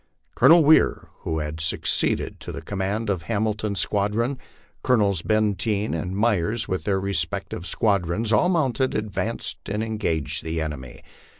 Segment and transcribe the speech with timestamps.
[0.33, 4.39] Colonel Weir, who had succeeded to the command of Hamilton's squadron,
[4.81, 11.03] Colonels Bcnteen and Myers with their respective squadrons, all mounted, advanced and engaged the enemy.